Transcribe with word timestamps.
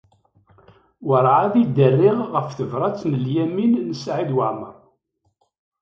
Werɛad 1.07 1.53
ur 1.61 1.67
d-rriɣ 1.75 2.17
ɣef 2.33 2.47
tebṛat 2.57 2.99
n 3.11 3.13
Lyamin 3.23 3.73
n 3.89 3.91
Saɛid 4.01 4.31
Waɛmeṛ. 4.35 4.73